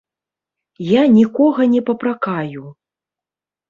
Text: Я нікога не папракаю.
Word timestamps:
Я 0.99 1.03
нікога 1.19 1.69
не 1.77 1.81
папракаю. 1.93 2.69